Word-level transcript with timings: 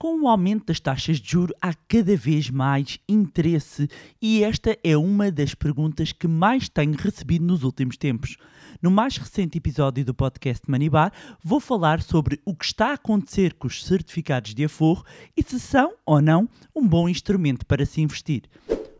Com 0.00 0.22
o 0.22 0.28
aumento 0.28 0.66
das 0.66 0.78
taxas 0.78 1.18
de 1.18 1.28
juro 1.28 1.52
há 1.60 1.74
cada 1.74 2.16
vez 2.16 2.50
mais 2.50 3.00
interesse 3.08 3.88
e 4.22 4.44
esta 4.44 4.78
é 4.84 4.96
uma 4.96 5.28
das 5.28 5.56
perguntas 5.56 6.12
que 6.12 6.28
mais 6.28 6.68
tenho 6.68 6.94
recebido 6.96 7.44
nos 7.44 7.64
últimos 7.64 7.96
tempos. 7.96 8.36
No 8.80 8.92
mais 8.92 9.16
recente 9.16 9.58
episódio 9.58 10.04
do 10.04 10.14
podcast 10.14 10.70
Manibar, 10.70 11.12
vou 11.42 11.58
falar 11.58 12.00
sobre 12.00 12.40
o 12.44 12.54
que 12.54 12.66
está 12.66 12.90
a 12.90 12.94
acontecer 12.94 13.54
com 13.54 13.66
os 13.66 13.84
certificados 13.84 14.54
de 14.54 14.66
aforro 14.66 15.04
e 15.36 15.42
se 15.42 15.58
são 15.58 15.92
ou 16.06 16.22
não 16.22 16.48
um 16.72 16.86
bom 16.86 17.08
instrumento 17.08 17.66
para 17.66 17.84
se 17.84 18.00
investir. 18.00 18.42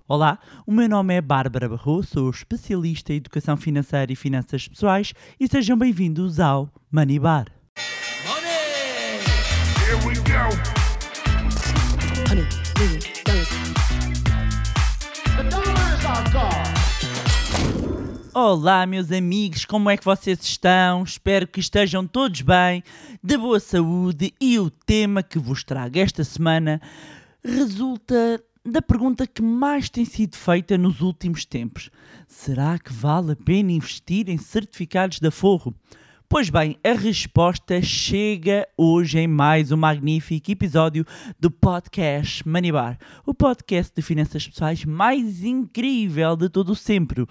Olá, 0.09 0.41
o 0.67 0.73
meu 0.73 0.89
nome 0.89 1.15
é 1.15 1.21
Bárbara 1.21 1.69
Barroso, 1.69 2.09
sou 2.09 2.31
especialista 2.31 3.13
em 3.13 3.19
educação 3.19 3.57
financeira 3.57 4.13
e 4.13 4.17
finanças 4.17 4.67
pessoais 4.67 5.15
e 5.39 5.47
sejam 5.47 5.79
bem-vindos 5.79 6.41
ao 6.41 6.69
Manibar. 6.91 7.58
Olá, 18.41 18.87
meus 18.87 19.11
amigos, 19.11 19.65
como 19.65 19.91
é 19.91 19.97
que 19.97 20.05
vocês 20.05 20.39
estão? 20.45 21.03
Espero 21.03 21.45
que 21.45 21.59
estejam 21.59 22.07
todos 22.07 22.41
bem, 22.41 22.85
de 23.21 23.37
boa 23.37 23.59
saúde 23.59 24.33
e 24.41 24.61
o 24.61 24.71
tema 24.71 25.25
que 25.25 25.41
vos 25.41 25.65
trago 25.65 25.99
esta 25.99 26.23
semana 26.23 26.81
resulta 27.43 28.41
da 28.65 28.81
pergunta 28.81 29.27
que 29.27 29.43
mais 29.43 29.91
tem 29.91 30.05
sido 30.05 30.37
feita 30.37 30.79
nos 30.79 31.01
últimos 31.01 31.45
tempos: 31.45 31.91
será 32.29 32.79
que 32.79 32.93
vale 32.93 33.33
a 33.33 33.37
pena 33.37 33.73
investir 33.73 34.29
em 34.29 34.39
certificados 34.39 35.19
de 35.19 35.27
aforro? 35.27 35.75
Pois 36.31 36.51
bem, 36.51 36.77
a 36.85 36.93
resposta 36.93 37.81
chega 37.81 38.69
hoje 38.77 39.19
em 39.19 39.27
mais 39.27 39.73
um 39.73 39.79
magnífico 39.79 40.51
episódio 40.51 41.07
do 41.41 41.51
podcast 41.51 42.47
Manibar, 42.47 42.99
o 43.25 43.33
podcast 43.33 43.91
de 43.97 44.03
finanças 44.03 44.47
pessoais 44.47 44.85
mais 44.85 45.43
incrível 45.43 46.37
de 46.37 46.51
todo 46.51 46.77
sempre. 46.77 47.25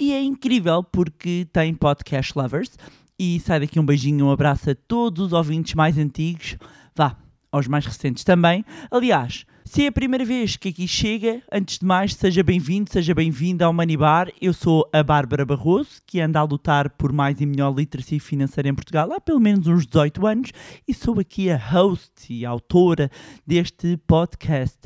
E 0.00 0.14
é 0.14 0.22
incrível 0.22 0.82
porque 0.82 1.46
tem 1.52 1.74
podcast 1.74 2.32
lovers. 2.38 2.78
E 3.18 3.38
sai 3.40 3.60
daqui 3.60 3.78
um 3.78 3.84
beijinho, 3.84 4.24
um 4.24 4.30
abraço 4.30 4.70
a 4.70 4.74
todos 4.74 5.26
os 5.26 5.32
ouvintes 5.34 5.74
mais 5.74 5.98
antigos, 5.98 6.56
vá, 6.96 7.18
aos 7.52 7.68
mais 7.68 7.84
recentes 7.84 8.24
também. 8.24 8.64
Aliás, 8.90 9.44
se 9.68 9.84
é 9.84 9.88
a 9.88 9.92
primeira 9.92 10.24
vez 10.24 10.56
que 10.56 10.70
aqui 10.70 10.88
chega, 10.88 11.42
antes 11.52 11.78
de 11.78 11.84
mais, 11.84 12.14
seja 12.14 12.42
bem-vindo, 12.42 12.90
seja 12.90 13.14
bem-vinda 13.14 13.66
ao 13.66 13.72
Manibar. 13.72 14.32
Eu 14.40 14.54
sou 14.54 14.88
a 14.94 15.02
Bárbara 15.02 15.44
Barroso, 15.44 16.00
que 16.06 16.20
anda 16.22 16.40
a 16.40 16.42
lutar 16.42 16.88
por 16.88 17.12
mais 17.12 17.38
e 17.38 17.44
melhor 17.44 17.76
literacia 17.76 18.18
financeira 18.18 18.70
em 18.70 18.74
Portugal 18.74 19.12
há 19.12 19.20
pelo 19.20 19.38
menos 19.38 19.66
uns 19.66 19.86
18 19.86 20.26
anos, 20.26 20.52
e 20.86 20.94
sou 20.94 21.20
aqui 21.20 21.50
a 21.50 21.58
host 21.58 22.10
e 22.30 22.46
autora 22.46 23.10
deste 23.46 23.98
podcast. 24.06 24.78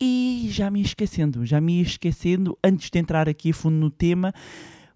E 0.00 0.48
já 0.50 0.70
me 0.70 0.80
esquecendo, 0.80 1.44
já 1.44 1.60
me 1.60 1.82
esquecendo, 1.82 2.58
antes 2.64 2.88
de 2.88 2.98
entrar 2.98 3.28
aqui 3.28 3.50
a 3.50 3.54
fundo 3.54 3.76
no 3.76 3.90
tema, 3.90 4.32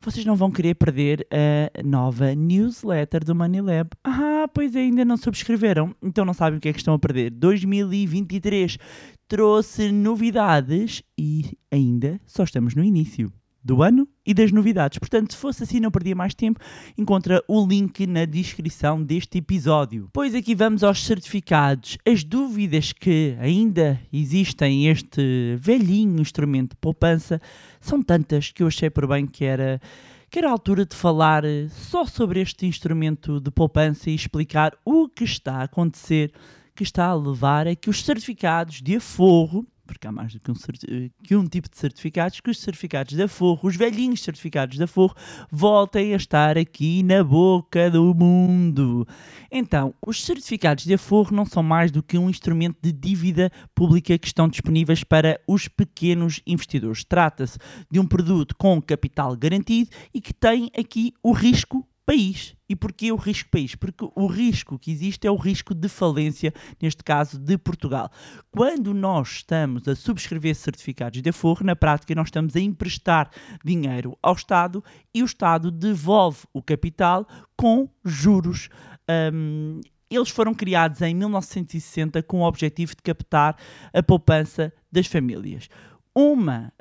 vocês 0.00 0.24
não 0.24 0.36
vão 0.36 0.50
querer 0.50 0.74
perder 0.74 1.26
a 1.30 1.82
nova 1.82 2.34
newsletter 2.34 3.24
do 3.24 3.34
Money 3.34 3.60
Lab. 3.60 3.90
Ah, 4.04 4.48
pois 4.52 4.74
é, 4.74 4.80
ainda 4.80 5.04
não 5.04 5.16
subscreveram, 5.16 5.94
então 6.02 6.24
não 6.24 6.34
sabem 6.34 6.58
o 6.58 6.60
que 6.60 6.68
é 6.68 6.72
que 6.72 6.78
estão 6.78 6.94
a 6.94 6.98
perder. 6.98 7.30
2023 7.30 8.78
trouxe 9.26 9.92
novidades 9.92 11.02
e 11.18 11.56
ainda 11.70 12.20
só 12.26 12.44
estamos 12.44 12.74
no 12.74 12.82
início 12.82 13.32
do 13.62 13.82
ano 13.82 14.08
e 14.24 14.32
das 14.32 14.52
novidades. 14.52 14.98
Portanto, 14.98 15.32
se 15.32 15.38
fosse 15.38 15.62
assim, 15.62 15.80
não 15.80 15.90
perdia 15.90 16.14
mais 16.14 16.34
tempo. 16.34 16.60
Encontra 16.96 17.42
o 17.48 17.66
link 17.66 18.06
na 18.06 18.24
descrição 18.24 19.02
deste 19.02 19.38
episódio. 19.38 20.08
Pois 20.12 20.34
aqui 20.34 20.54
vamos 20.54 20.84
aos 20.84 21.04
certificados. 21.04 21.98
As 22.06 22.24
dúvidas 22.24 22.92
que 22.92 23.36
ainda 23.40 24.00
existem 24.12 24.88
este 24.88 25.56
velhinho 25.58 26.20
instrumento 26.20 26.70
de 26.70 26.76
poupança 26.76 27.40
são 27.80 28.02
tantas 28.02 28.50
que 28.50 28.62
eu 28.62 28.66
achei 28.66 28.90
por 28.90 29.06
bem 29.06 29.26
que 29.26 29.44
era 29.44 29.80
que 30.30 30.38
era 30.38 30.48
a 30.48 30.52
altura 30.52 30.84
de 30.84 30.94
falar 30.94 31.44
eh, 31.44 31.68
só 31.70 32.04
sobre 32.04 32.40
este 32.40 32.66
instrumento 32.66 33.40
de 33.40 33.50
poupança 33.50 34.10
e 34.10 34.14
explicar 34.14 34.76
o 34.84 35.08
que 35.08 35.24
está 35.24 35.56
a 35.56 35.62
acontecer, 35.62 36.32
que 36.74 36.82
está 36.82 37.06
a 37.06 37.14
levar 37.14 37.66
a 37.66 37.74
que 37.74 37.88
os 37.88 38.04
certificados 38.04 38.82
de 38.82 38.96
aforro, 38.96 39.66
porque 39.88 40.06
há 40.06 40.12
mais 40.12 40.32
do 40.34 40.38
que 40.38 40.50
um, 40.50 40.54
que 41.24 41.34
um 41.34 41.46
tipo 41.46 41.68
de 41.68 41.78
certificados, 41.78 42.40
que 42.40 42.50
os 42.50 42.60
certificados 42.60 43.16
de 43.16 43.22
aforro, 43.22 43.66
os 43.66 43.74
velhinhos 43.74 44.22
certificados 44.22 44.76
de 44.76 44.82
aforro, 44.84 45.16
voltem 45.50 46.12
a 46.12 46.16
estar 46.16 46.58
aqui 46.58 47.02
na 47.02 47.24
boca 47.24 47.90
do 47.90 48.14
mundo. 48.14 49.08
Então, 49.50 49.94
os 50.06 50.22
certificados 50.22 50.84
de 50.84 50.94
aforro 50.94 51.34
não 51.34 51.46
são 51.46 51.62
mais 51.62 51.90
do 51.90 52.02
que 52.02 52.18
um 52.18 52.28
instrumento 52.28 52.76
de 52.82 52.92
dívida 52.92 53.50
pública 53.74 54.18
que 54.18 54.26
estão 54.26 54.46
disponíveis 54.46 55.02
para 55.02 55.40
os 55.48 55.66
pequenos 55.66 56.42
investidores. 56.46 57.02
Trata-se 57.02 57.58
de 57.90 57.98
um 57.98 58.06
produto 58.06 58.54
com 58.56 58.80
capital 58.82 59.34
garantido 59.34 59.90
e 60.12 60.20
que 60.20 60.34
tem 60.34 60.70
aqui 60.76 61.14
o 61.22 61.32
risco 61.32 61.87
país. 62.08 62.56
E 62.66 62.74
porquê 62.74 63.12
o 63.12 63.16
risco 63.16 63.50
país? 63.50 63.74
Porque 63.74 64.08
o 64.14 64.26
risco 64.26 64.78
que 64.78 64.90
existe 64.90 65.26
é 65.26 65.30
o 65.30 65.36
risco 65.36 65.74
de 65.74 65.90
falência, 65.90 66.54
neste 66.80 67.04
caso 67.04 67.38
de 67.38 67.58
Portugal. 67.58 68.10
Quando 68.50 68.94
nós 68.94 69.28
estamos 69.28 69.86
a 69.86 69.94
subscrever 69.94 70.54
certificados 70.54 71.20
de 71.20 71.28
aforro, 71.28 71.66
na 71.66 71.76
prática 71.76 72.14
nós 72.14 72.28
estamos 72.28 72.56
a 72.56 72.60
emprestar 72.60 73.30
dinheiro 73.62 74.16
ao 74.22 74.32
Estado 74.32 74.82
e 75.14 75.22
o 75.22 75.26
Estado 75.26 75.70
devolve 75.70 76.46
o 76.54 76.62
capital 76.62 77.26
com 77.54 77.90
juros. 78.02 78.70
Hum, 79.34 79.82
eles 80.10 80.30
foram 80.30 80.54
criados 80.54 81.02
em 81.02 81.14
1960 81.14 82.22
com 82.22 82.40
o 82.40 82.46
objetivo 82.46 82.96
de 82.96 83.02
captar 83.02 83.54
a 83.92 84.02
poupança 84.02 84.72
das 84.90 85.06
famílias. 85.06 85.68
Uma 86.20 86.72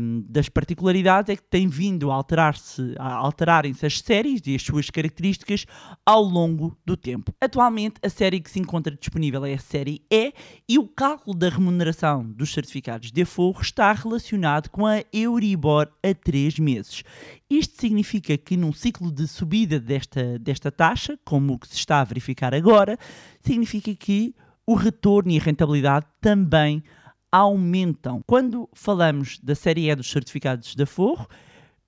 hum, 0.00 0.24
das 0.26 0.48
particularidades 0.48 1.28
é 1.28 1.36
que 1.36 1.42
tem 1.42 1.68
vindo 1.68 2.10
a 2.10 2.14
alterar-se, 2.14 2.94
a 2.98 3.12
alterarem-se 3.12 3.84
as 3.84 4.00
séries 4.00 4.40
e 4.46 4.54
as 4.54 4.62
suas 4.62 4.88
características 4.88 5.66
ao 6.06 6.22
longo 6.22 6.74
do 6.82 6.96
tempo. 6.96 7.30
Atualmente, 7.38 7.96
a 8.02 8.08
série 8.08 8.40
que 8.40 8.50
se 8.50 8.58
encontra 8.58 8.96
disponível 8.96 9.44
é 9.44 9.52
a 9.52 9.58
série 9.58 10.00
E 10.10 10.32
e 10.66 10.78
o 10.78 10.88
cálculo 10.88 11.36
da 11.36 11.50
remuneração 11.50 12.24
dos 12.24 12.54
certificados 12.54 13.12
de 13.12 13.20
aforro 13.20 13.60
está 13.60 13.92
relacionado 13.92 14.70
com 14.70 14.86
a 14.86 15.02
Euribor 15.12 15.88
a 16.02 16.14
3 16.14 16.58
meses. 16.58 17.04
Isto 17.50 17.78
significa 17.78 18.38
que 18.38 18.56
num 18.56 18.72
ciclo 18.72 19.12
de 19.12 19.28
subida 19.28 19.78
desta, 19.78 20.38
desta 20.38 20.72
taxa, 20.72 21.18
como 21.22 21.52
o 21.52 21.58
que 21.58 21.68
se 21.68 21.76
está 21.76 22.00
a 22.00 22.04
verificar 22.04 22.54
agora, 22.54 22.96
significa 23.42 23.94
que 23.94 24.34
o 24.66 24.72
retorno 24.72 25.32
e 25.32 25.38
a 25.38 25.42
rentabilidade 25.42 26.06
também 26.18 26.82
aumentam. 27.30 28.22
Quando 28.26 28.68
falamos 28.72 29.38
da 29.40 29.54
série 29.54 29.90
E 29.90 29.94
dos 29.94 30.10
certificados 30.10 30.74
de 30.74 30.82
aforro, 30.82 31.26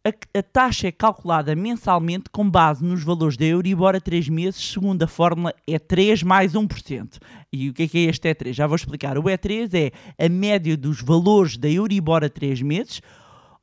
a, 0.05 0.39
a 0.39 0.43
taxa 0.43 0.89
é 0.89 0.93
calculada 0.93 1.55
mensalmente 1.55 2.31
com 2.31 2.49
base 2.49 2.85
nos 2.85 3.03
valores 3.03 3.37
da 3.37 3.45
Euribor 3.45 3.95
a 3.95 4.01
3 4.01 4.29
meses, 4.29 4.73
segundo 4.73 5.03
a 5.03 5.07
fórmula 5.07 5.53
E3 5.69 6.25
mais 6.25 6.55
1%. 6.55 7.19
E 7.53 7.69
o 7.69 7.75
que 7.75 7.83
é 7.83 7.89
que 7.89 7.99
é 7.99 8.11
este 8.11 8.33
E3? 8.33 8.53
Já 8.53 8.67
vou 8.67 8.77
explicar. 8.77 9.19
O 9.19 9.25
E3 9.25 9.93
é 10.19 10.25
a 10.25 10.29
média 10.29 10.77
dos 10.77 11.03
valores 11.03 11.57
da 11.57 11.69
Euribor 11.69 12.25
a 12.25 12.29
3 12.29 12.63
meses, 12.63 13.03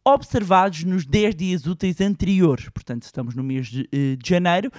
observados 0.03 0.84
nos 0.84 1.06
10 1.06 1.36
dias 1.36 1.66
úteis 1.66 2.00
anteriores. 2.00 2.69
Portanto, 2.69 3.03
estamos 3.03 3.34
no 3.34 3.44
mês 3.44 3.68
de, 3.68 3.90
eh, 3.92 4.16
de 4.16 4.30
janeiro. 4.30 4.72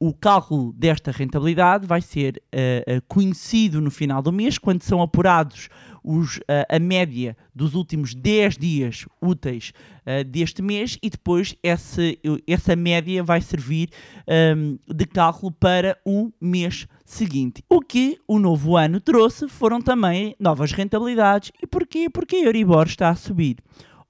O 0.00 0.12
cálculo 0.12 0.72
desta 0.72 1.12
rentabilidade 1.12 1.86
vai 1.86 2.00
ser 2.00 2.42
eh, 2.50 3.00
conhecido 3.06 3.80
no 3.80 3.90
final 3.90 4.22
do 4.22 4.32
mês, 4.32 4.58
quando 4.58 4.82
são 4.82 5.00
apurados 5.00 5.68
os, 6.02 6.40
a 6.68 6.78
média 6.78 7.36
dos 7.54 7.74
últimos 7.74 8.14
10 8.14 8.58
dias 8.58 9.06
úteis 9.20 9.72
eh, 10.04 10.24
deste 10.24 10.60
mês 10.62 10.98
e 11.02 11.08
depois 11.08 11.54
essa, 11.62 12.02
essa 12.46 12.74
média 12.74 13.22
vai 13.22 13.40
servir 13.40 13.90
ehm, 14.26 14.76
de 14.88 15.06
cálculo 15.06 15.52
para 15.52 15.96
o 16.04 16.32
mês 16.40 16.86
seguinte. 17.04 17.62
O 17.68 17.80
que 17.80 18.18
o 18.26 18.38
novo 18.38 18.76
ano 18.76 19.00
trouxe 19.00 19.48
foram 19.48 19.80
também 19.80 20.34
novas 20.40 20.72
rentabilidades. 20.72 21.52
E 21.62 21.66
porquê? 21.66 22.08
Porque 22.10 22.36
a 22.36 22.44
Euribor 22.44 22.86
está 22.86 23.10
a 23.10 23.14
subir. 23.14 23.56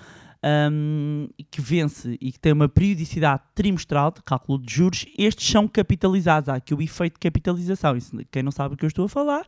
hum, 0.71 1.27
que 1.49 1.59
vence 1.59 2.17
e 2.21 2.31
que 2.31 2.39
tem 2.39 2.53
uma 2.53 2.69
periodicidade 2.69 3.41
trimestral 3.55 4.11
de 4.11 4.21
cálculo 4.21 4.59
de 4.59 4.73
juros, 4.73 5.05
estes 5.17 5.49
são 5.49 5.67
capitalizados. 5.67 6.49
Há 6.49 6.55
aqui 6.55 6.73
o 6.73 6.81
efeito 6.81 7.13
de 7.13 7.19
capitalização. 7.19 7.97
Isso, 7.97 8.15
quem 8.31 8.43
não 8.43 8.51
sabe 8.51 8.75
o 8.75 8.77
que 8.77 8.85
eu 8.85 8.87
estou 8.87 9.05
a 9.05 9.09
falar, 9.09 9.45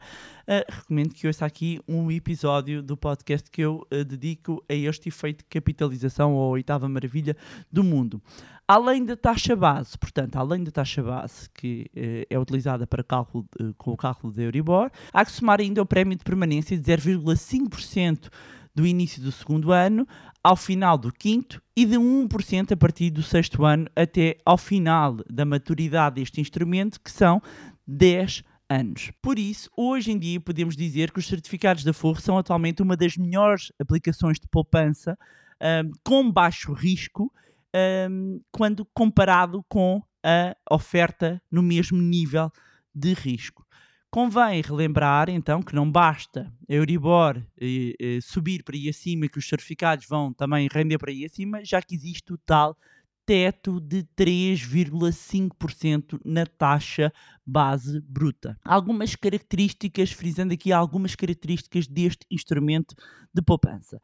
ah, 0.48 0.66
recomendo 0.68 1.14
que 1.14 1.28
ouça 1.28 1.46
aqui 1.46 1.80
um 1.88 2.10
episódio 2.10 2.82
do 2.82 2.98
podcast 2.98 3.50
que 3.52 3.62
eu 3.62 3.86
ah, 3.92 4.04
dedico 4.04 4.64
a 4.68 4.74
este 4.74 5.10
efeito 5.10 5.40
de 5.40 5.46
capitalização, 5.46 6.34
ou 6.34 6.44
a 6.44 6.50
oitava 6.50 6.90
maravilha 6.90 7.36
do 7.72 7.84
mundo. 7.84 8.22
Além 8.68 9.06
da 9.06 9.16
taxa 9.16 9.56
base, 9.56 9.98
portanto, 9.98 10.36
além 10.36 10.62
da 10.62 10.72
taxa 10.72 11.02
base 11.02 11.50
que 11.52 11.90
eh, 11.96 12.28
é 12.30 12.38
utilizada 12.38 12.86
para 12.86 13.02
cálculo, 13.02 13.48
com 13.78 13.92
o 13.94 13.96
cálculo 13.96 14.34
da 14.34 14.44
Euribor, 14.44 14.92
há 15.14 15.24
que 15.24 15.32
somar 15.32 15.62
ainda 15.62 15.82
o 15.82 15.86
prémio 15.86 16.18
de 16.18 16.24
permanência 16.26 16.78
de 16.78 16.84
0,5% 16.84 18.30
do 18.78 18.86
início 18.86 19.24
do 19.24 19.32
segundo 19.32 19.72
ano 19.72 20.08
ao 20.48 20.56
final 20.56 20.98
do 20.98 21.12
quinto 21.12 21.62
e 21.76 21.86
de 21.86 21.98
1% 21.98 22.72
a 22.72 22.78
partir 22.78 23.10
do 23.10 23.22
sexto 23.22 23.66
ano 23.66 23.86
até 23.94 24.38
ao 24.46 24.58
final 24.58 25.18
da 25.30 25.44
maturidade 25.44 26.22
deste 26.22 26.40
instrumento, 26.40 27.02
que 27.02 27.12
são 27.12 27.42
10 27.86 28.46
anos. 28.70 29.12
Por 29.22 29.38
isso, 29.38 29.70
hoje 29.76 30.14
em 30.14 30.18
dia 30.18 30.40
podemos 30.40 30.78
dizer 30.78 31.12
que 31.12 31.20
os 31.20 31.28
certificados 31.28 31.84
da 31.84 31.92
Forro 31.92 32.22
são 32.22 32.38
atualmente 32.38 32.82
uma 32.82 32.96
das 32.96 33.18
melhores 33.18 33.74
aplicações 33.78 34.40
de 34.40 34.48
poupança 34.48 35.18
ahm, 35.60 35.92
com 36.02 36.32
baixo 36.32 36.72
risco 36.72 37.30
ahm, 37.76 38.40
quando 38.50 38.88
comparado 38.94 39.66
com 39.68 40.02
a 40.24 40.56
oferta 40.74 41.42
no 41.52 41.62
mesmo 41.62 42.02
nível 42.02 42.50
de 42.96 43.14
risco. 43.14 43.67
Convém 44.10 44.62
relembrar 44.62 45.30
então 45.30 45.62
que 45.62 45.76
não 45.76 45.92
basta 45.92 46.52
a 46.70 46.74
Euribor 46.74 47.38
eh, 47.60 47.94
eh, 48.00 48.20
subir 48.22 48.64
para 48.64 48.76
aí 48.76 48.88
acima 48.88 49.28
que 49.28 49.38
os 49.38 49.48
certificados 49.48 50.08
vão 50.08 50.34
também 50.34 50.70
render 50.72 50.98
para 50.98 51.12
aí 51.12 51.26
acima, 51.26 51.64
já 51.64 51.82
que 51.82 51.94
existe 51.94 52.34
o 52.34 52.38
tal 52.38 52.78
teto 53.28 53.80
de 53.82 54.04
3,5% 54.16 56.20
na 56.24 56.46
taxa 56.46 57.12
base 57.46 58.00
bruta. 58.00 58.58
Algumas 58.64 59.16
características, 59.16 60.14
frisando 60.14 60.54
aqui 60.54 60.72
algumas 60.72 61.14
características 61.14 61.88
deste 61.88 62.26
instrumento 62.32 62.96
de 63.34 63.42
poupança. 63.42 64.02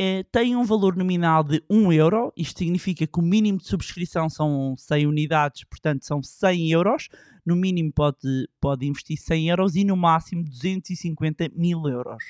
Eh, 0.00 0.22
tem 0.30 0.54
um 0.54 0.64
valor 0.64 0.94
nominal 0.94 1.42
de 1.42 1.60
1 1.68 1.92
euro, 1.92 2.32
isto 2.36 2.58
significa 2.58 3.04
que 3.04 3.18
o 3.18 3.22
mínimo 3.22 3.58
de 3.58 3.66
subscrição 3.66 4.30
são 4.30 4.76
100 4.76 5.08
unidades, 5.08 5.64
portanto 5.64 6.06
são 6.06 6.22
100 6.22 6.70
euros. 6.70 7.08
No 7.44 7.56
mínimo 7.56 7.92
pode, 7.92 8.48
pode 8.60 8.86
investir 8.86 9.18
100 9.18 9.48
euros 9.48 9.74
e 9.74 9.82
no 9.82 9.96
máximo 9.96 10.44
250 10.44 11.48
mil 11.52 11.88
euros. 11.88 12.22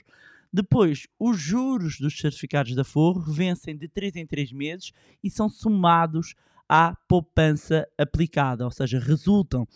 Depois, 0.50 1.06
os 1.18 1.38
juros 1.38 1.98
dos 2.00 2.16
certificados 2.18 2.74
da 2.74 2.84
Forro 2.84 3.20
vencem 3.30 3.76
de 3.76 3.86
3 3.86 4.16
em 4.16 4.26
3 4.26 4.50
meses 4.50 4.92
e 5.22 5.28
são 5.28 5.46
somados 5.46 6.34
à 6.66 6.96
poupança 7.06 7.86
aplicada, 7.98 8.64
ou 8.64 8.70
seja, 8.70 8.98
resultam 8.98 9.68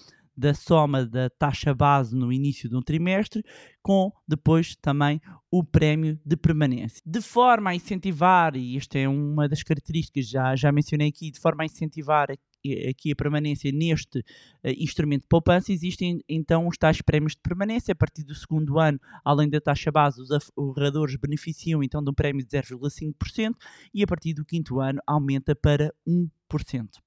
da 0.43 0.53
soma 0.53 1.07
da 1.07 1.31
taxa 1.31 1.73
base 1.73 2.17
no 2.17 2.33
início 2.33 2.69
de 2.69 2.75
um 2.75 2.83
trimestre, 2.83 3.45
com 3.81 4.11
depois 4.27 4.75
também 4.75 5.21
o 5.53 5.63
prémio 5.63 6.19
de 6.27 6.37
permanência. 6.37 7.01
De 7.07 7.21
forma 7.21 7.71
a 7.71 7.75
incentivar, 7.77 8.57
e 8.57 8.77
esta 8.77 8.99
é 8.99 9.09
uma 9.09 9.49
das 9.49 9.63
características, 9.63 10.29
já, 10.29 10.57
já 10.57 10.73
mencionei 10.73 11.09
aqui, 11.09 11.31
de 11.31 11.39
forma 11.39 11.63
a 11.63 11.67
incentivar 11.67 12.29
aqui, 12.31 13.13
a 13.13 13.17
permanência 13.17 13.71
neste 13.71 14.25
eh, 14.65 14.73
instrumento 14.79 15.23
de 15.23 15.29
poupança, 15.29 15.73
existem 15.73 16.21
então 16.29 16.67
os 16.67 16.77
tais 16.77 17.01
prémios 17.01 17.33
de 17.33 17.41
permanência. 17.41 17.93
A 17.93 17.97
partir 17.97 18.25
do 18.25 18.35
segundo 18.35 18.81
ano, 18.81 18.99
além 19.25 19.49
da 19.49 19.61
taxa 19.61 19.93
base, 19.93 20.21
os 20.21 20.31
ahorradores 20.57 21.17
beneficiam 21.17 21.83
então 21.85 22.03
de 22.03 22.11
um 22.11 22.15
prémio 22.15 22.45
de 22.45 22.51
0,5% 22.51 23.55
e 23.95 24.03
a 24.03 24.07
partir 24.09 24.35
do 24.35 24.45
quinto 24.45 24.81
ano 24.81 25.01
aumenta 25.07 25.55
para 25.55 25.95
1%. 26.07 26.31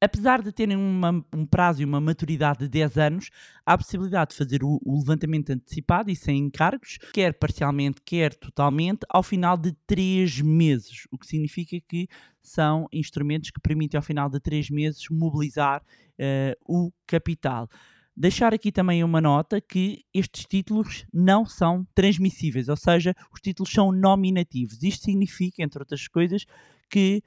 Apesar 0.01 0.41
de 0.41 0.51
terem 0.51 0.75
uma- 0.77 1.23
um 1.33 1.45
prazo 1.45 1.81
e 1.81 1.85
uma 1.85 1.99
maturidade 2.01 2.59
de 2.59 2.67
10 2.69 2.97
anos, 2.97 3.29
há 3.65 3.73
a 3.73 3.77
possibilidade 3.77 4.31
de 4.31 4.37
fazer 4.37 4.63
o, 4.63 4.79
o 4.83 4.97
levantamento 4.99 5.49
antecipado 5.51 6.09
e 6.09 6.15
sem 6.15 6.37
encargos, 6.37 6.97
quer 7.13 7.33
parcialmente, 7.37 8.01
quer 8.03 8.33
totalmente, 8.35 8.99
ao 9.09 9.23
final 9.23 9.57
de 9.57 9.71
3 9.85 10.41
meses, 10.41 11.07
o 11.11 11.17
que 11.17 11.27
significa 11.27 11.77
que 11.87 12.07
são 12.41 12.87
instrumentos 12.91 13.51
que 13.51 13.59
permitem, 13.59 13.97
ao 13.97 14.03
final 14.03 14.29
de 14.29 14.39
3 14.39 14.69
meses, 14.69 15.03
mobilizar 15.09 15.81
eh, 16.17 16.57
o 16.65 16.91
capital. 17.07 17.67
Deixar 18.17 18.53
aqui 18.53 18.71
também 18.71 19.03
uma 19.03 19.19
nota 19.19 19.59
que 19.59 20.05
estes 20.13 20.45
títulos 20.45 21.05
não 21.13 21.45
são 21.45 21.85
transmissíveis, 21.93 22.69
ou 22.69 22.77
seja, 22.77 23.13
os 23.33 23.41
títulos 23.41 23.71
são 23.71 23.91
nominativos. 23.91 24.81
Isto 24.81 25.03
significa, 25.05 25.61
entre 25.61 25.79
outras 25.81 26.07
coisas, 26.07 26.45
que 26.89 27.21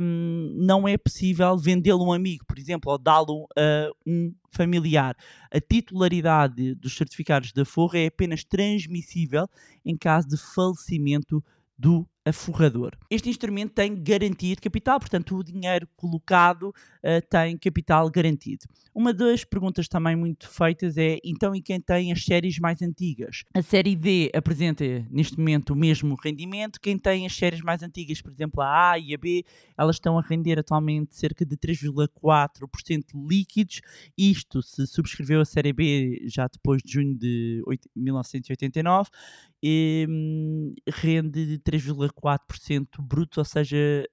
hum, 0.00 0.54
não 0.56 0.86
é 0.86 0.96
possível 0.96 1.56
vendê-lo 1.56 2.02
a 2.04 2.08
um 2.08 2.12
amigo, 2.12 2.44
por 2.46 2.58
exemplo, 2.58 2.92
ou 2.92 2.98
dá-lo 2.98 3.46
a 3.56 3.90
um 4.06 4.32
familiar. 4.50 5.16
A 5.50 5.60
titularidade 5.60 6.74
dos 6.74 6.96
certificados 6.96 7.52
da 7.52 7.64
Forra 7.64 7.98
é 7.98 8.06
apenas 8.06 8.44
transmissível 8.44 9.48
em 9.84 9.96
caso 9.96 10.28
de 10.28 10.36
falecimento 10.36 11.42
do 11.76 12.06
aforrador. 12.24 12.92
Este 13.10 13.28
instrumento 13.28 13.72
tem 13.72 13.94
garantia 13.94 14.54
de 14.54 14.60
capital, 14.60 14.98
portanto, 14.98 15.36
o 15.36 15.44
dinheiro 15.44 15.86
colocado 15.96 16.68
uh, 16.68 17.26
tem 17.28 17.56
capital 17.58 18.10
garantido. 18.10 18.66
Uma 18.94 19.12
das 19.12 19.44
perguntas 19.44 19.88
também 19.88 20.14
muito 20.16 20.48
feitas 20.48 20.96
é: 20.96 21.18
então, 21.24 21.54
e 21.54 21.60
quem 21.60 21.80
tem 21.80 22.12
as 22.12 22.24
séries 22.24 22.58
mais 22.58 22.80
antigas? 22.80 23.44
A 23.52 23.60
série 23.60 23.94
D 23.96 24.30
apresenta 24.34 24.84
neste 25.10 25.36
momento 25.36 25.70
o 25.70 25.76
mesmo 25.76 26.14
rendimento. 26.14 26.80
Quem 26.80 26.96
tem 26.96 27.26
as 27.26 27.34
séries 27.34 27.60
mais 27.60 27.82
antigas, 27.82 28.22
por 28.22 28.32
exemplo, 28.32 28.62
a 28.62 28.92
A 28.92 28.98
e 28.98 29.12
a 29.12 29.18
B, 29.18 29.44
elas 29.76 29.96
estão 29.96 30.18
a 30.18 30.22
render 30.22 30.58
atualmente 30.58 31.16
cerca 31.16 31.44
de 31.44 31.56
3,4% 31.56 33.04
líquidos. 33.28 33.80
Isto 34.16 34.62
se 34.62 34.86
subscreveu 34.86 35.40
a 35.40 35.44
série 35.44 35.72
B 35.72 36.22
já 36.26 36.46
depois 36.46 36.80
de 36.82 36.92
junho 36.92 37.14
de 37.14 37.62
1989, 37.96 39.10
e, 39.66 40.06
hum, 40.08 40.74
rende 40.86 41.58
3,4%. 41.64 42.13
2,4% 42.22 42.86
brutos, 43.00 43.38
ou 43.38 43.44
seja, 43.44 44.04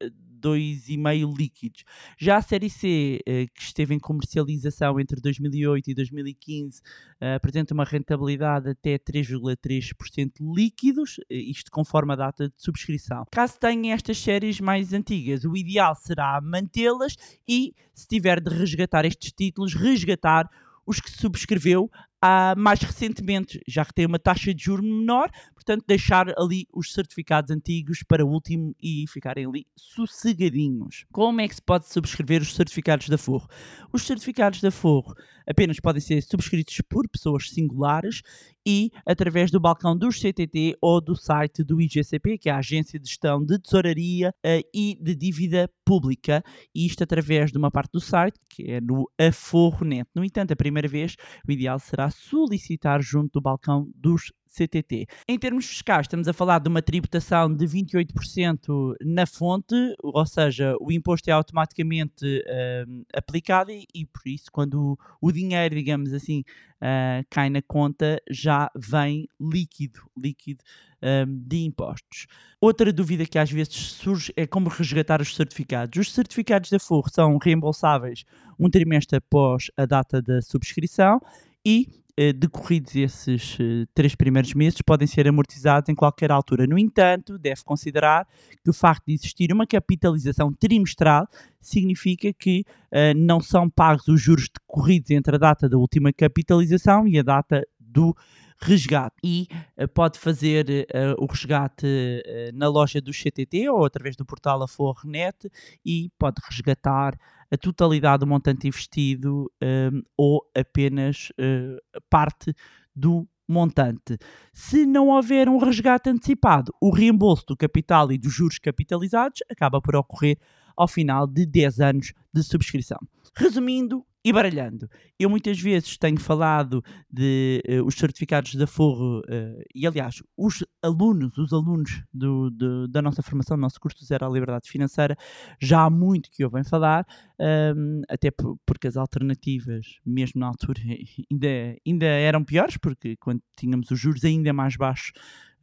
2,5 0.41 1.37
líquidos. 1.37 1.83
Já 2.17 2.37
a 2.37 2.41
série 2.41 2.69
C, 2.69 3.19
eh, 3.25 3.45
que 3.53 3.61
esteve 3.61 3.93
em 3.93 3.99
comercialização 3.99 4.99
entre 4.99 5.21
2008 5.21 5.91
e 5.91 5.93
2015, 5.93 6.81
eh, 7.19 7.35
apresenta 7.35 7.73
uma 7.73 7.83
rentabilidade 7.83 8.69
até 8.69 8.97
3,3% 8.97 10.31
líquidos, 10.53 11.17
eh, 11.29 11.35
isto 11.35 11.69
conforme 11.71 12.13
a 12.13 12.15
data 12.15 12.49
de 12.49 12.55
subscrição. 12.57 13.25
Caso 13.31 13.59
tenham 13.59 13.93
estas 13.93 14.17
séries 14.17 14.59
mais 14.59 14.93
antigas, 14.93 15.45
o 15.45 15.55
ideal 15.55 15.95
será 15.95 16.41
mantê-las 16.41 17.15
e, 17.47 17.73
se 17.93 18.07
tiver 18.07 18.41
de 18.41 18.49
resgatar 18.49 19.05
estes 19.05 19.31
títulos, 19.31 19.75
resgatar 19.75 20.49
os 20.85 20.99
que 20.99 21.11
subscreveu 21.11 21.89
ah, 22.21 22.53
mais 22.55 22.79
recentemente, 22.81 23.59
já 23.67 23.83
que 23.83 23.93
tem 23.93 24.05
uma 24.05 24.19
taxa 24.19 24.53
de 24.53 24.63
juro 24.63 24.83
menor, 24.83 25.29
portanto, 25.61 25.85
deixar 25.87 26.33
ali 26.39 26.67
os 26.73 26.91
certificados 26.91 27.51
antigos 27.51 28.01
para 28.03 28.25
o 28.25 28.29
último 28.29 28.75
e 28.81 29.05
ficarem 29.07 29.45
ali 29.45 29.67
sossegadinhos. 29.75 31.05
Como 31.11 31.39
é 31.39 31.47
que 31.47 31.55
se 31.55 31.61
pode 31.61 31.87
subscrever 31.87 32.41
os 32.41 32.55
certificados 32.55 33.07
da 33.07 33.17
Forro? 33.17 33.47
Os 33.93 34.03
certificados 34.03 34.59
da 34.59 34.71
Forro 34.71 35.13
apenas 35.47 35.79
podem 35.79 36.01
ser 36.01 36.21
subscritos 36.23 36.81
por 36.89 37.07
pessoas 37.07 37.49
singulares 37.49 38.21
e 38.65 38.91
através 39.05 39.51
do 39.51 39.59
balcão 39.59 39.97
dos 39.97 40.19
CTT 40.19 40.77
ou 40.81 40.99
do 40.99 41.15
site 41.15 41.63
do 41.63 41.79
IGCP, 41.79 42.37
que 42.37 42.49
é 42.49 42.53
a 42.53 42.57
Agência 42.57 42.99
de 42.99 43.07
Gestão 43.07 43.43
de 43.43 43.59
Tesouraria 43.59 44.33
eh, 44.43 44.61
e 44.73 44.97
de 45.01 45.15
Dívida 45.15 45.69
Pública, 45.85 46.43
isto 46.73 47.03
através 47.03 47.51
de 47.51 47.57
uma 47.57 47.71
parte 47.71 47.91
do 47.91 47.99
site, 47.99 48.39
que 48.49 48.71
é 48.71 48.81
no 48.81 49.09
Aforro.net. 49.19 50.07
No 50.13 50.23
entanto, 50.23 50.53
a 50.53 50.55
primeira 50.55 50.87
vez, 50.87 51.15
o 51.47 51.51
ideal 51.51 51.79
será 51.79 52.09
solicitar 52.09 53.01
junto 53.01 53.33
do 53.33 53.41
balcão 53.41 53.89
dos 53.95 54.31
CTT. 54.51 55.07
Em 55.27 55.39
termos 55.39 55.65
fiscais, 55.65 56.05
estamos 56.05 56.27
a 56.27 56.33
falar 56.33 56.59
de 56.59 56.67
uma 56.67 56.81
tributação 56.81 57.53
de 57.53 57.65
28% 57.65 58.95
na 59.01 59.25
fonte, 59.25 59.75
ou 60.03 60.25
seja, 60.25 60.75
o 60.79 60.91
imposto 60.91 61.29
é 61.29 61.33
automaticamente 61.33 62.43
hum, 62.87 63.03
aplicado 63.13 63.71
e, 63.71 63.85
e 63.95 64.05
por 64.05 64.27
isso, 64.27 64.51
quando 64.51 64.97
o, 65.21 65.29
o 65.29 65.31
dinheiro, 65.31 65.73
digamos 65.75 66.13
assim, 66.13 66.43
ah, 66.83 67.23
cai 67.29 67.47
na 67.47 67.61
conta, 67.61 68.19
já 68.27 68.69
vem 68.75 69.27
líquido, 69.39 70.01
líquido 70.17 70.63
hum, 71.01 71.43
de 71.47 71.63
impostos. 71.63 72.25
Outra 72.59 72.91
dúvida 72.91 73.23
que 73.25 73.37
às 73.37 73.51
vezes 73.51 73.75
surge 73.75 74.33
é 74.35 74.47
como 74.47 74.67
resgatar 74.67 75.21
os 75.21 75.35
certificados. 75.35 75.99
Os 75.99 76.11
certificados 76.11 76.71
da 76.71 76.79
FUR 76.79 77.07
são 77.11 77.37
reembolsáveis 77.37 78.25
um 78.59 78.67
trimestre 78.67 79.17
após 79.17 79.69
a 79.77 79.85
data 79.85 80.21
da 80.21 80.41
subscrição 80.41 81.21
e, 81.63 81.87
decorridos 82.33 82.95
esses 82.95 83.57
eh, 83.59 83.85
três 83.93 84.15
primeiros 84.15 84.53
meses, 84.53 84.81
podem 84.81 85.07
ser 85.07 85.27
amortizados 85.27 85.89
em 85.89 85.95
qualquer 85.95 86.31
altura. 86.31 86.67
No 86.67 86.77
entanto, 86.77 87.37
deve 87.37 87.63
considerar 87.63 88.27
que 88.63 88.69
o 88.69 88.73
facto 88.73 89.05
de 89.07 89.13
existir 89.13 89.51
uma 89.51 89.65
capitalização 89.65 90.53
trimestral 90.53 91.27
significa 91.59 92.31
que 92.33 92.65
eh, 92.91 93.13
não 93.13 93.39
são 93.39 93.69
pagos 93.69 94.07
os 94.07 94.21
juros 94.21 94.49
decorridos 94.49 95.09
entre 95.11 95.35
a 95.35 95.39
data 95.39 95.67
da 95.67 95.77
última 95.77 96.13
capitalização 96.13 97.07
e 97.07 97.17
a 97.17 97.23
data 97.23 97.65
do 97.79 98.15
resgate 98.61 99.15
e 99.23 99.47
eh, 99.75 99.87
pode 99.87 100.19
fazer 100.19 100.69
eh, 100.69 101.15
o 101.17 101.25
resgate 101.25 101.85
eh, 101.85 102.51
na 102.53 102.67
loja 102.67 103.01
do 103.01 103.11
CTT 103.11 103.69
ou 103.69 103.85
através 103.85 104.15
do 104.15 104.25
portal 104.25 104.61
Aforrenet 104.61 105.49
e 105.85 106.11
pode 106.17 106.41
resgatar 106.49 107.17
a 107.51 107.57
totalidade 107.57 108.21
do 108.21 108.27
montante 108.27 108.67
investido 108.67 109.51
ehm, 109.59 110.01
ou 110.15 110.41
apenas 110.55 111.29
eh, 111.37 111.77
parte 112.09 112.53
do 112.95 113.27
montante. 113.47 114.17
Se 114.53 114.85
não 114.85 115.09
houver 115.09 115.49
um 115.49 115.57
resgate 115.57 116.09
antecipado, 116.09 116.73
o 116.79 116.89
reembolso 116.89 117.45
do 117.47 117.57
capital 117.57 118.11
e 118.11 118.17
dos 118.17 118.33
juros 118.33 118.57
capitalizados 118.57 119.41
acaba 119.49 119.81
por 119.81 119.95
ocorrer 119.95 120.37
ao 120.77 120.87
final 120.87 121.27
de 121.27 121.45
10 121.45 121.79
anos 121.81 122.13
de 122.33 122.41
subscrição. 122.41 122.99
Resumindo 123.35 124.05
e 124.23 124.31
baralhando, 124.31 124.87
eu 125.19 125.29
muitas 125.29 125.59
vezes 125.59 125.97
tenho 125.97 126.19
falado 126.19 126.83
de 127.09 127.61
eh, 127.65 127.81
os 127.81 127.95
certificados 127.95 128.53
da 128.53 128.67
Forro 128.67 129.21
eh, 129.27 129.63
e, 129.73 129.87
aliás, 129.87 130.21
os 130.37 130.63
alunos, 130.83 131.35
os 131.39 131.51
alunos 131.51 132.03
do- 132.13 132.51
do- 132.51 132.87
da 132.87 133.01
nossa 133.01 133.23
formação, 133.23 133.57
do 133.57 133.61
nosso 133.61 133.79
curso 133.79 134.05
Zero 134.05 134.25
à 134.25 134.29
Liberdade 134.29 134.69
Financeira, 134.69 135.15
já 135.59 135.85
há 135.85 135.89
muito 135.89 136.29
que 136.31 136.43
ouvem 136.45 136.63
falar, 136.63 137.03
ahm, 137.39 138.01
até 138.07 138.29
por- 138.29 138.57
porque 138.65 138.87
as 138.87 138.95
alternativas, 138.97 139.85
mesmo 140.05 140.39
na 140.39 140.47
altura, 140.47 140.79
ainda, 141.31 141.47
ainda 141.87 142.05
eram 142.05 142.43
piores, 142.43 142.77
porque 142.77 143.15
quando 143.17 143.41
tínhamos 143.57 143.89
os 143.89 143.99
juros 143.99 144.23
ainda 144.23 144.53
mais 144.53 144.75
baixos, 144.75 145.11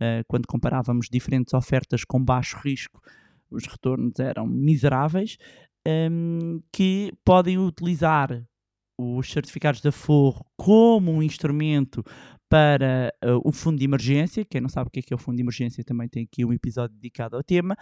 ah, 0.01 0.23
quando 0.27 0.47
comparávamos 0.47 1.09
diferentes 1.11 1.55
ofertas 1.55 2.05
com 2.05 2.23
baixo 2.25 2.57
risco, 2.65 3.01
os 3.51 3.67
retornos 3.67 4.19
eram 4.21 4.47
miseráveis, 4.47 5.39
ahm, 5.89 6.61
que 6.73 7.13
podem 7.25 7.59
utilizar 7.59 8.45
os 8.99 9.31
certificados 9.31 9.81
da 9.81 9.93
Forro 9.93 10.45
como 10.57 11.13
um 11.13 11.23
instrumento 11.23 12.05
para 12.49 13.15
ah, 13.23 13.39
o 13.45 13.53
fundo 13.53 13.79
de 13.79 13.85
emergência. 13.85 14.45
Quem 14.45 14.61
não 14.61 14.69
sabe 14.69 14.89
o 14.89 14.91
que 14.91 15.01
é, 15.01 15.03
que 15.03 15.13
é 15.13 15.17
o 15.17 15.19
fundo 15.19 15.37
de 15.37 15.43
emergência 15.43 15.85
também 15.85 16.09
tem 16.09 16.25
aqui 16.25 16.45
um 16.45 16.53
episódio 16.53 16.97
dedicado 16.97 17.37
ao 17.37 17.43
tema. 17.43 17.77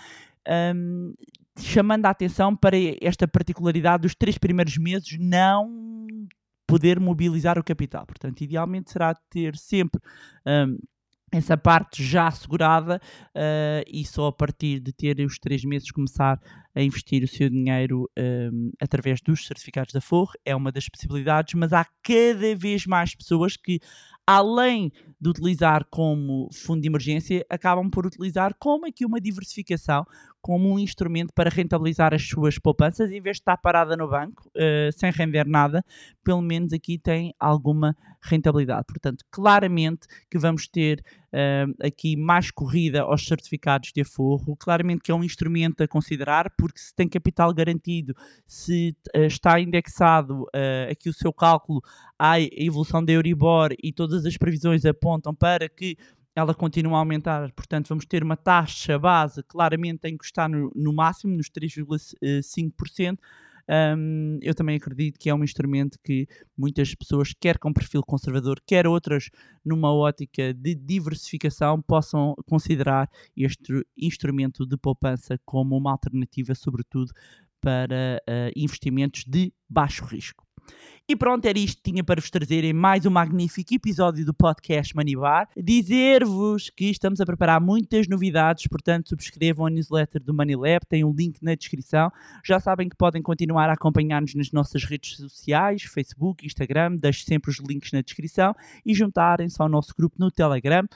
ahm, 0.46 1.12
chamando 1.58 2.04
a 2.06 2.10
atenção 2.10 2.54
para 2.54 2.76
esta 3.00 3.26
particularidade 3.26 4.02
dos 4.02 4.14
três 4.14 4.36
primeiros 4.36 4.76
meses 4.76 5.16
não 5.18 5.96
poder 6.66 7.00
mobilizar 7.00 7.58
o 7.58 7.64
capital. 7.64 8.04
Portanto, 8.06 8.42
idealmente 8.42 8.90
será 8.90 9.14
ter 9.30 9.56
sempre 9.56 10.00
ahm, 10.44 10.76
essa 11.32 11.56
parte 11.56 12.02
já 12.02 12.28
assegurada 12.28 13.00
ah, 13.34 13.82
e 13.86 14.04
só 14.04 14.28
a 14.28 14.32
partir 14.32 14.80
de 14.80 14.92
ter 14.92 15.20
os 15.20 15.38
três 15.38 15.64
meses 15.64 15.90
começar 15.90 16.40
a 16.74 16.82
investir 16.82 17.22
o 17.24 17.28
seu 17.28 17.48
dinheiro 17.48 18.08
ahm, 18.16 18.70
através 18.80 19.20
dos 19.20 19.46
certificados 19.46 19.92
da 19.92 20.00
Forro. 20.00 20.32
É 20.44 20.54
uma 20.54 20.70
das 20.70 20.88
possibilidades, 20.88 21.54
mas 21.54 21.72
há 21.72 21.86
cada 22.02 22.54
vez 22.54 22.86
mais 22.86 23.14
pessoas 23.14 23.56
que, 23.56 23.80
além 24.26 24.92
de 25.26 25.30
utilizar 25.30 25.84
como 25.90 26.48
fundo 26.52 26.80
de 26.80 26.88
emergência, 26.88 27.44
acabam 27.50 27.90
por 27.90 28.06
utilizar 28.06 28.54
como 28.58 28.86
aqui 28.86 29.04
uma 29.04 29.20
diversificação, 29.20 30.06
como 30.46 30.72
um 30.72 30.78
instrumento 30.78 31.32
para 31.34 31.50
rentabilizar 31.50 32.14
as 32.14 32.22
suas 32.22 32.56
poupanças, 32.56 33.10
em 33.10 33.20
vez 33.20 33.38
de 33.38 33.40
estar 33.40 33.56
parada 33.56 33.96
no 33.96 34.08
banco, 34.08 34.48
ah, 34.56 34.92
sem 34.92 35.10
render 35.10 35.44
nada, 35.44 35.84
pelo 36.22 36.40
menos 36.40 36.72
aqui 36.72 36.96
tem 36.96 37.34
alguma 37.36 37.96
rentabilidade. 38.22 38.84
Portanto, 38.86 39.24
claramente 39.28 40.06
que 40.30 40.38
vamos 40.38 40.68
ter 40.68 41.02
ah, 41.32 41.66
aqui 41.84 42.16
mais 42.16 42.52
corrida 42.52 43.02
aos 43.02 43.26
certificados 43.26 43.90
de 43.92 44.02
aforro, 44.02 44.54
claramente 44.56 45.02
que 45.02 45.10
é 45.10 45.14
um 45.16 45.24
instrumento 45.24 45.82
a 45.82 45.88
considerar, 45.88 46.48
porque 46.56 46.78
se 46.78 46.94
tem 46.94 47.08
capital 47.08 47.52
garantido, 47.52 48.14
se 48.46 48.96
ah, 49.12 49.22
está 49.22 49.58
indexado 49.58 50.46
aqui 50.88 51.08
o 51.08 51.12
seu 51.12 51.32
cálculo 51.32 51.82
à 52.16 52.40
evolução 52.40 53.04
da 53.04 53.12
Euribor 53.12 53.74
e 53.82 53.92
todas 53.92 54.24
as 54.24 54.36
previsões 54.36 54.84
apontam 54.84 55.15
para 55.38 55.68
que 55.68 55.96
ela 56.34 56.54
continue 56.54 56.92
a 56.92 56.98
aumentar, 56.98 57.50
portanto 57.52 57.88
vamos 57.88 58.04
ter 58.04 58.22
uma 58.22 58.36
taxa 58.36 58.98
base, 58.98 59.42
claramente 59.42 60.00
tem 60.00 60.18
que 60.18 60.24
estar 60.24 60.48
no, 60.48 60.70
no 60.74 60.92
máximo, 60.92 61.36
nos 61.36 61.48
3,5%, 61.48 63.18
Hum, 63.68 64.38
eu 64.42 64.54
também 64.54 64.76
acredito 64.76 65.18
que 65.18 65.28
é 65.28 65.34
um 65.34 65.42
instrumento 65.42 65.98
que 66.02 66.28
muitas 66.56 66.94
pessoas, 66.94 67.34
quer 67.38 67.58
com 67.58 67.72
perfil 67.72 68.00
conservador, 68.02 68.60
quer 68.64 68.86
outras 68.86 69.28
numa 69.64 69.92
ótica 69.92 70.54
de 70.54 70.74
diversificação, 70.74 71.82
possam 71.82 72.34
considerar 72.46 73.10
este 73.36 73.84
instrumento 73.96 74.64
de 74.64 74.76
poupança 74.76 75.38
como 75.44 75.76
uma 75.76 75.90
alternativa, 75.90 76.54
sobretudo 76.54 77.12
para 77.60 78.22
eh, 78.28 78.52
investimentos 78.54 79.24
de 79.26 79.52
baixo 79.68 80.04
risco. 80.04 80.45
E 81.08 81.14
pronto, 81.14 81.46
era 81.46 81.56
isto 81.56 81.76
que 81.76 81.92
tinha 81.92 82.02
para 82.02 82.20
vos 82.20 82.28
trazer 82.30 82.64
em 82.64 82.72
mais 82.72 83.06
um 83.06 83.10
magnífico 83.10 83.72
episódio 83.72 84.24
do 84.24 84.34
podcast 84.34 84.94
Money 84.96 85.14
Bar. 85.14 85.48
Dizer-vos 85.56 86.68
que 86.68 86.90
estamos 86.90 87.20
a 87.20 87.24
preparar 87.24 87.60
muitas 87.60 88.08
novidades, 88.08 88.66
portanto 88.66 89.10
subscrevam 89.10 89.66
a 89.66 89.70
newsletter 89.70 90.20
do 90.20 90.34
Money 90.34 90.56
Lab, 90.56 90.84
tem 90.88 91.04
um 91.04 91.12
link 91.12 91.40
na 91.40 91.54
descrição. 91.54 92.10
Já 92.44 92.58
sabem 92.58 92.88
que 92.88 92.96
podem 92.96 93.22
continuar 93.22 93.70
a 93.70 93.74
acompanhar-nos 93.74 94.34
nas 94.34 94.50
nossas 94.50 94.82
redes 94.82 95.16
sociais, 95.16 95.82
Facebook, 95.82 96.44
Instagram, 96.44 96.96
deixo 96.96 97.24
sempre 97.24 97.52
os 97.52 97.60
links 97.60 97.92
na 97.92 98.00
descrição 98.00 98.52
e 98.84 98.92
juntarem-se 98.92 99.62
ao 99.62 99.68
nosso 99.68 99.94
grupo 99.96 100.16
no 100.18 100.28
Telegram. 100.28 100.88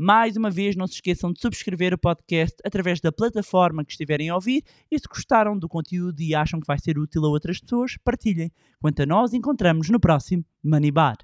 Mais 0.00 0.36
uma 0.36 0.48
vez, 0.48 0.76
não 0.76 0.86
se 0.86 0.94
esqueçam 0.94 1.32
de 1.32 1.40
subscrever 1.40 1.92
o 1.92 1.98
podcast 1.98 2.56
através 2.64 3.00
da 3.00 3.10
plataforma 3.10 3.84
que 3.84 3.90
estiverem 3.90 4.28
a 4.28 4.36
ouvir 4.36 4.62
e 4.88 4.96
se 4.96 5.08
gostaram 5.08 5.58
do 5.58 5.68
conteúdo 5.68 6.20
e 6.20 6.36
acham 6.36 6.60
que 6.60 6.66
vai 6.68 6.78
ser 6.78 6.96
útil 6.96 7.24
a 7.24 7.28
outras 7.28 7.58
pessoas, 7.58 7.96
partilhem. 8.04 8.52
Quanto 8.80 9.02
a 9.02 9.06
nós, 9.06 9.34
encontramos 9.34 9.90
no 9.90 9.98
próximo 9.98 10.44
Money 10.62 10.92
Bar. 10.92 11.16